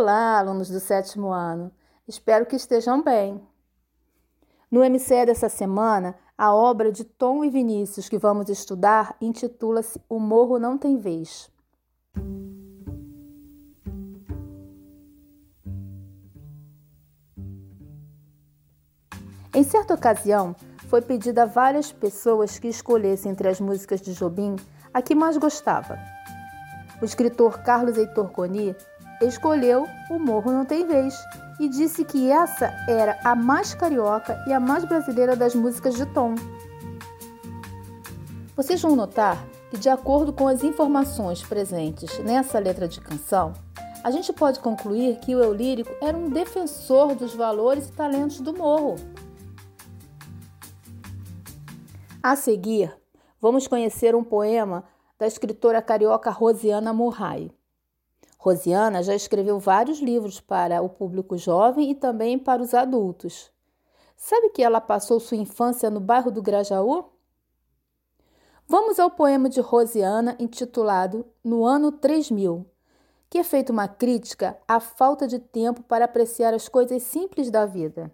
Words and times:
Olá, 0.00 0.38
alunos 0.38 0.70
do 0.70 0.78
sétimo 0.78 1.32
ano. 1.32 1.72
Espero 2.06 2.46
que 2.46 2.54
estejam 2.54 3.02
bem. 3.02 3.42
No 4.70 4.88
MCE 4.88 5.26
dessa 5.26 5.48
semana, 5.48 6.14
a 6.38 6.54
obra 6.54 6.92
de 6.92 7.02
Tom 7.02 7.44
e 7.44 7.50
Vinícius 7.50 8.08
que 8.08 8.16
vamos 8.16 8.48
estudar 8.48 9.16
intitula-se 9.20 10.00
O 10.08 10.20
Morro 10.20 10.56
Não 10.56 10.78
Tem 10.78 10.96
Vez. 10.96 11.50
Em 19.52 19.64
certa 19.64 19.94
ocasião, 19.94 20.54
foi 20.86 21.02
pedido 21.02 21.40
a 21.40 21.44
várias 21.44 21.90
pessoas 21.90 22.56
que 22.56 22.68
escolhessem 22.68 23.32
entre 23.32 23.48
as 23.48 23.60
músicas 23.60 24.00
de 24.00 24.14
Jobim 24.14 24.54
a 24.94 25.02
que 25.02 25.16
mais 25.16 25.36
gostava. 25.36 25.98
O 27.02 27.04
escritor 27.04 27.64
Carlos 27.64 27.96
Heitor 27.96 28.30
Coni 28.30 28.76
escolheu 29.26 29.86
O 30.10 30.18
Morro 30.18 30.52
Não 30.52 30.64
Tem 30.64 30.86
Vez 30.86 31.14
e 31.58 31.68
disse 31.68 32.04
que 32.04 32.30
essa 32.30 32.72
era 32.88 33.18
a 33.24 33.34
mais 33.34 33.74
carioca 33.74 34.42
e 34.46 34.52
a 34.52 34.60
mais 34.60 34.84
brasileira 34.84 35.34
das 35.34 35.54
músicas 35.54 35.94
de 35.94 36.06
Tom. 36.06 36.34
Vocês 38.56 38.80
vão 38.80 38.94
notar 38.94 39.44
que, 39.70 39.78
de 39.78 39.88
acordo 39.88 40.32
com 40.32 40.46
as 40.46 40.62
informações 40.62 41.42
presentes 41.42 42.18
nessa 42.20 42.58
letra 42.58 42.86
de 42.86 43.00
canção, 43.00 43.52
a 44.02 44.10
gente 44.10 44.32
pode 44.32 44.60
concluir 44.60 45.18
que 45.18 45.34
o 45.34 45.40
eu 45.40 45.52
lírico 45.52 45.92
era 46.00 46.16
um 46.16 46.30
defensor 46.30 47.14
dos 47.14 47.34
valores 47.34 47.88
e 47.88 47.92
talentos 47.92 48.40
do 48.40 48.56
morro. 48.56 48.96
A 52.22 52.36
seguir, 52.36 52.94
vamos 53.40 53.66
conhecer 53.66 54.14
um 54.14 54.24
poema 54.24 54.84
da 55.18 55.26
escritora 55.26 55.82
carioca 55.82 56.30
Rosiana 56.30 56.92
Murray. 56.92 57.50
Rosiana 58.38 59.02
já 59.02 59.16
escreveu 59.16 59.58
vários 59.58 59.98
livros 59.98 60.40
para 60.40 60.80
o 60.80 60.88
público 60.88 61.36
jovem 61.36 61.90
e 61.90 61.94
também 61.94 62.38
para 62.38 62.62
os 62.62 62.72
adultos. 62.72 63.50
Sabe 64.16 64.50
que 64.50 64.62
ela 64.62 64.80
passou 64.80 65.18
sua 65.18 65.36
infância 65.36 65.90
no 65.90 65.98
bairro 65.98 66.30
do 66.30 66.40
Grajaú? 66.40 67.06
Vamos 68.66 69.00
ao 69.00 69.10
poema 69.10 69.48
de 69.48 69.60
Rosiana 69.60 70.36
intitulado 70.38 71.26
No 71.42 71.66
Ano 71.66 71.90
3000, 71.90 72.64
que 73.28 73.38
é 73.38 73.44
feito 73.44 73.70
uma 73.70 73.88
crítica 73.88 74.56
à 74.68 74.78
falta 74.78 75.26
de 75.26 75.38
tempo 75.38 75.82
para 75.82 76.04
apreciar 76.04 76.54
as 76.54 76.68
coisas 76.68 77.02
simples 77.02 77.50
da 77.50 77.66
vida. 77.66 78.12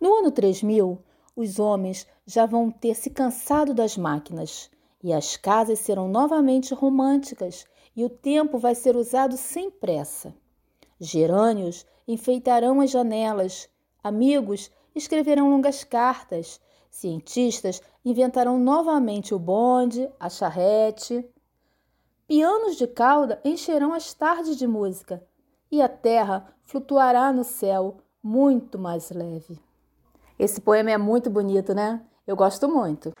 No 0.00 0.14
ano 0.14 0.32
3000, 0.32 0.98
os 1.34 1.58
homens 1.58 2.06
já 2.26 2.46
vão 2.46 2.70
ter 2.70 2.94
se 2.94 3.10
cansado 3.10 3.72
das 3.72 3.96
máquinas 3.96 4.70
e 5.02 5.12
as 5.12 5.36
casas 5.36 5.78
serão 5.80 6.08
novamente 6.08 6.74
românticas 6.74 7.66
e 7.96 8.04
o 8.04 8.10
tempo 8.10 8.58
vai 8.58 8.74
ser 8.74 8.96
usado 8.96 9.36
sem 9.36 9.70
pressa. 9.70 10.34
Gerânios 11.00 11.84
enfeitarão 12.06 12.80
as 12.80 12.90
janelas, 12.90 13.68
amigos 14.02 14.70
escreverão 14.94 15.50
longas 15.50 15.84
cartas, 15.84 16.60
cientistas 16.90 17.80
inventarão 18.04 18.58
novamente 18.58 19.34
o 19.34 19.38
bonde, 19.38 20.08
a 20.20 20.28
charrete. 20.28 21.24
Pianos 22.26 22.76
de 22.76 22.86
cauda 22.86 23.40
encherão 23.44 23.92
as 23.92 24.14
tardes 24.14 24.56
de 24.56 24.66
música 24.66 25.26
e 25.70 25.80
a 25.80 25.88
terra 25.88 26.54
flutuará 26.62 27.32
no 27.32 27.44
céu 27.44 27.96
muito 28.22 28.78
mais 28.78 29.10
leve. 29.10 29.58
Esse 30.42 30.60
poema 30.60 30.90
é 30.90 30.98
muito 30.98 31.30
bonito, 31.30 31.72
né? 31.72 32.04
Eu 32.26 32.34
gosto 32.34 32.68
muito. 32.68 33.12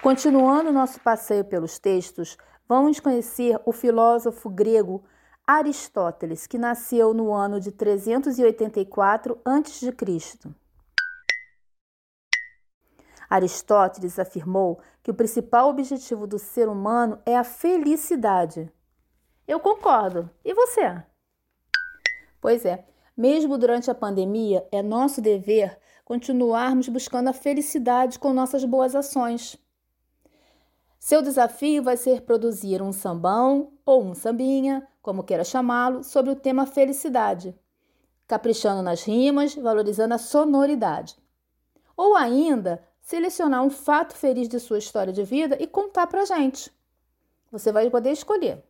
Continuando 0.00 0.70
nosso 0.70 1.00
passeio 1.00 1.44
pelos 1.44 1.80
textos, 1.80 2.38
vamos 2.68 3.00
conhecer 3.00 3.60
o 3.66 3.72
filósofo 3.72 4.48
grego 4.48 5.02
Aristóteles, 5.44 6.46
que 6.46 6.58
nasceu 6.58 7.12
no 7.12 7.34
ano 7.34 7.58
de 7.58 7.72
384 7.72 9.40
a.C. 9.44 9.92
Aristóteles 13.28 14.16
afirmou 14.16 14.80
que 15.02 15.10
o 15.10 15.14
principal 15.14 15.68
objetivo 15.68 16.24
do 16.28 16.38
ser 16.38 16.68
humano 16.68 17.20
é 17.26 17.36
a 17.36 17.42
felicidade. 17.42 18.72
Eu 19.44 19.58
concordo. 19.58 20.30
E 20.44 20.54
você? 20.54 21.02
Pois 22.40 22.64
é, 22.64 22.84
mesmo 23.16 23.58
durante 23.58 23.90
a 23.90 23.94
pandemia, 23.94 24.66
é 24.72 24.82
nosso 24.82 25.20
dever 25.20 25.78
continuarmos 26.04 26.88
buscando 26.88 27.28
a 27.28 27.32
felicidade 27.32 28.18
com 28.18 28.32
nossas 28.32 28.64
boas 28.64 28.94
ações. 28.94 29.56
Seu 30.98 31.20
desafio 31.20 31.82
vai 31.82 31.96
ser 31.96 32.22
produzir 32.22 32.80
um 32.80 32.92
sambão 32.92 33.72
ou 33.84 34.02
um 34.04 34.14
sambinha, 34.14 34.86
como 35.00 35.24
queira 35.24 35.44
chamá-lo, 35.44 36.04
sobre 36.04 36.30
o 36.30 36.36
tema 36.36 36.64
felicidade, 36.64 37.58
caprichando 38.26 38.82
nas 38.82 39.02
rimas, 39.02 39.54
valorizando 39.54 40.14
a 40.14 40.18
sonoridade. 40.18 41.16
Ou 41.96 42.14
ainda, 42.14 42.82
selecionar 43.00 43.64
um 43.64 43.70
fato 43.70 44.14
feliz 44.14 44.48
de 44.48 44.60
sua 44.60 44.78
história 44.78 45.12
de 45.12 45.24
vida 45.24 45.56
e 45.60 45.66
contar 45.66 46.06
pra 46.06 46.24
gente. 46.24 46.72
Você 47.50 47.72
vai 47.72 47.90
poder 47.90 48.12
escolher. 48.12 48.64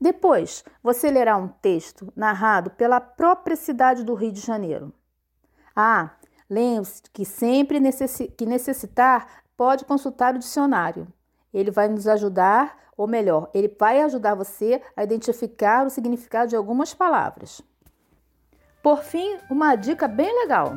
Depois, 0.00 0.64
você 0.82 1.10
lerá 1.10 1.36
um 1.36 1.48
texto 1.48 2.12
narrado 2.14 2.70
pela 2.70 3.00
própria 3.00 3.56
cidade 3.56 4.04
do 4.04 4.14
Rio 4.14 4.30
de 4.30 4.40
Janeiro. 4.40 4.92
Ah, 5.74 6.10
lembre-se 6.48 7.02
que 7.12 7.24
sempre 7.24 7.80
que 8.36 8.46
necessitar, 8.46 9.42
pode 9.56 9.84
consultar 9.84 10.36
o 10.36 10.38
dicionário. 10.38 11.08
Ele 11.52 11.70
vai 11.70 11.88
nos 11.88 12.06
ajudar, 12.06 12.76
ou 12.96 13.08
melhor, 13.08 13.50
ele 13.52 13.74
vai 13.78 14.00
ajudar 14.02 14.34
você 14.34 14.80
a 14.96 15.02
identificar 15.02 15.84
o 15.84 15.90
significado 15.90 16.50
de 16.50 16.56
algumas 16.56 16.94
palavras. 16.94 17.60
Por 18.82 19.02
fim, 19.02 19.36
uma 19.50 19.74
dica 19.74 20.06
bem 20.06 20.32
legal. 20.42 20.74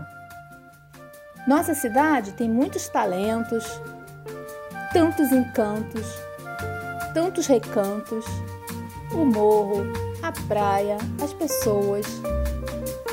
Nossa 1.48 1.76
cidade 1.76 2.34
tem 2.34 2.50
muitos 2.50 2.90
talentos, 2.90 3.66
tantos 4.92 5.32
encantos, 5.32 6.08
tantos 7.14 7.46
recantos 7.46 8.26
o 9.14 9.26
morro, 9.26 9.84
a 10.22 10.32
praia, 10.48 10.98
as 11.22 11.34
pessoas. 11.34 12.06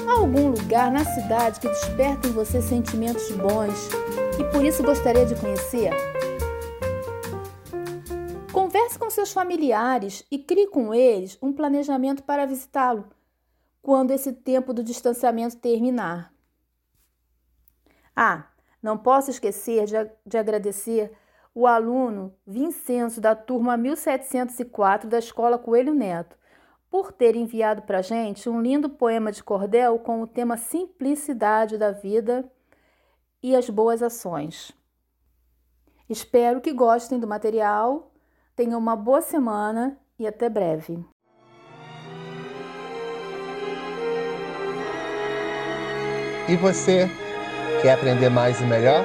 Há 0.06 0.12
algum 0.12 0.50
lugar 0.50 0.90
na 0.90 1.04
cidade 1.04 1.60
que 1.60 1.68
desperta 1.68 2.28
em 2.28 2.32
você 2.32 2.62
sentimentos 2.62 3.30
bons 3.32 3.88
e 4.38 4.44
por 4.52 4.64
isso 4.64 4.82
gostaria 4.82 5.26
de 5.26 5.34
conhecer? 5.34 5.90
Converse 8.52 8.98
com 8.98 9.10
seus 9.10 9.32
familiares 9.32 10.24
e 10.30 10.38
crie 10.38 10.68
com 10.68 10.94
eles 10.94 11.38
um 11.42 11.52
planejamento 11.52 12.22
para 12.22 12.46
visitá-lo 12.46 13.06
quando 13.82 14.10
esse 14.10 14.32
tempo 14.32 14.72
do 14.72 14.82
distanciamento 14.82 15.56
terminar. 15.56 16.32
Ah, 18.14 18.46
não 18.82 18.98
posso 18.98 19.30
esquecer 19.30 19.86
de, 19.86 19.94
de 20.26 20.38
agradecer 20.38 21.12
o 21.58 21.66
aluno 21.66 22.32
Vincenzo, 22.46 23.20
da 23.20 23.34
turma 23.34 23.76
1704 23.76 25.10
da 25.10 25.18
Escola 25.18 25.58
Coelho 25.58 25.92
Neto, 25.92 26.36
por 26.88 27.10
ter 27.10 27.34
enviado 27.34 27.82
para 27.82 27.98
a 27.98 28.02
gente 28.02 28.48
um 28.48 28.62
lindo 28.62 28.88
poema 28.88 29.32
de 29.32 29.42
cordel 29.42 29.98
com 29.98 30.22
o 30.22 30.26
tema 30.28 30.56
Simplicidade 30.56 31.76
da 31.76 31.90
Vida 31.90 32.48
e 33.42 33.56
as 33.56 33.68
Boas 33.68 34.04
Ações. 34.04 34.70
Espero 36.08 36.60
que 36.60 36.72
gostem 36.72 37.18
do 37.18 37.26
material, 37.26 38.12
tenham 38.54 38.78
uma 38.78 38.94
boa 38.94 39.20
semana 39.20 39.98
e 40.16 40.28
até 40.28 40.48
breve. 40.48 41.04
E 46.48 46.54
você, 46.54 47.10
quer 47.82 47.94
aprender 47.94 48.28
mais 48.28 48.60
e 48.60 48.64
melhor? 48.64 49.04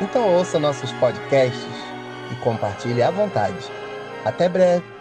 Então 0.00 0.36
ouça 0.36 0.56
nossos 0.60 0.92
podcasts 0.92 1.79
e 2.30 2.34
compartilhe 2.36 3.02
à 3.02 3.10
vontade. 3.10 3.70
Até 4.24 4.48
breve! 4.48 4.99